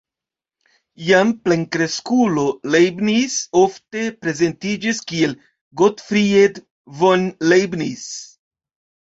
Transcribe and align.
Jam 1.09 1.33
plenkreskulo, 1.47 2.45
Leibniz 2.75 3.35
ofte 3.61 4.07
prezentiĝis 4.25 5.03
kiel 5.13 5.37
"Gottfried 5.83 6.61
von 7.03 7.29
Leibniz". 7.53 8.11